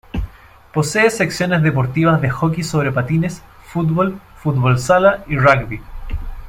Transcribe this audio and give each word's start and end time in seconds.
Posee 0.73 1.11
secciones 1.11 1.61
deportivas 1.61 2.19
de 2.23 2.31
hockey 2.31 2.63
sobre 2.63 2.91
patines, 2.91 3.43
fútbol, 3.67 4.19
fútbol 4.35 4.79
sala 4.79 5.23
y 5.27 5.37
rugby. 5.37 5.79